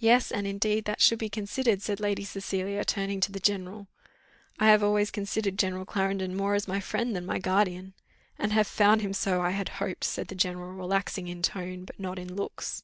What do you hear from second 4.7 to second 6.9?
have always considered General Clarendon more as my